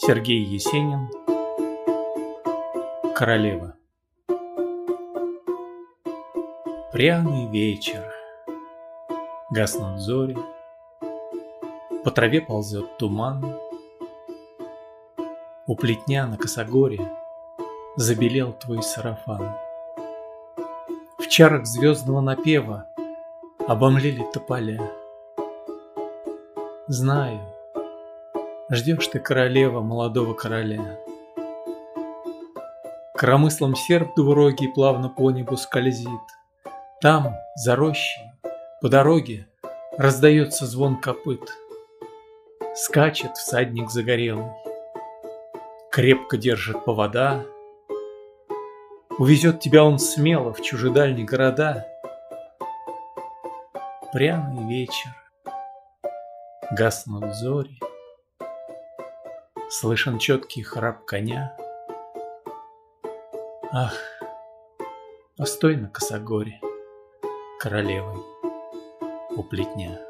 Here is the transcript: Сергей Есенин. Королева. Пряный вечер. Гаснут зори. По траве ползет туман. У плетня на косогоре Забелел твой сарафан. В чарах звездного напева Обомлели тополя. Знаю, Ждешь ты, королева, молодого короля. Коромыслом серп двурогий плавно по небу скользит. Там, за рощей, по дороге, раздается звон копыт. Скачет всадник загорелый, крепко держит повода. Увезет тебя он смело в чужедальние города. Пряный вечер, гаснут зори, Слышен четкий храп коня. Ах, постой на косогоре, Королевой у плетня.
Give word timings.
Сергей 0.00 0.44
Есенин. 0.44 1.10
Королева. 3.16 3.74
Пряный 6.92 7.50
вечер. 7.50 8.08
Гаснут 9.50 9.98
зори. 9.98 10.36
По 12.04 12.12
траве 12.12 12.40
ползет 12.40 12.96
туман. 12.96 13.58
У 15.66 15.74
плетня 15.74 16.28
на 16.28 16.38
косогоре 16.38 17.00
Забелел 17.96 18.52
твой 18.52 18.84
сарафан. 18.84 19.52
В 21.18 21.26
чарах 21.26 21.66
звездного 21.66 22.20
напева 22.20 22.86
Обомлели 23.66 24.24
тополя. 24.32 24.92
Знаю, 26.86 27.40
Ждешь 28.70 29.06
ты, 29.06 29.18
королева, 29.18 29.80
молодого 29.80 30.34
короля. 30.34 31.00
Коромыслом 33.14 33.74
серп 33.74 34.14
двурогий 34.14 34.68
плавно 34.68 35.08
по 35.08 35.30
небу 35.30 35.56
скользит. 35.56 36.08
Там, 37.00 37.34
за 37.56 37.76
рощей, 37.76 38.30
по 38.82 38.90
дороге, 38.90 39.48
раздается 39.96 40.66
звон 40.66 41.00
копыт. 41.00 41.48
Скачет 42.74 43.38
всадник 43.38 43.90
загорелый, 43.90 44.52
крепко 45.90 46.36
держит 46.36 46.84
повода. 46.84 47.46
Увезет 49.18 49.60
тебя 49.60 49.82
он 49.82 49.98
смело 49.98 50.52
в 50.52 50.60
чужедальние 50.60 51.24
города. 51.24 51.88
Пряный 54.12 54.68
вечер, 54.68 55.10
гаснут 56.70 57.34
зори, 57.34 57.80
Слышен 59.70 60.18
четкий 60.18 60.62
храп 60.62 61.04
коня. 61.04 61.54
Ах, 63.70 63.94
постой 65.36 65.76
на 65.76 65.90
косогоре, 65.90 66.58
Королевой 67.60 68.22
у 69.36 69.42
плетня. 69.42 70.07